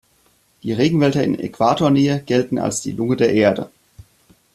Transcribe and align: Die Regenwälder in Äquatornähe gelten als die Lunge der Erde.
Die 0.63 0.73
Regenwälder 0.73 1.23
in 1.23 1.37
Äquatornähe 1.37 2.23
gelten 2.25 2.57
als 2.57 2.81
die 2.81 2.91
Lunge 2.93 3.17
der 3.17 3.33
Erde. 3.33 3.69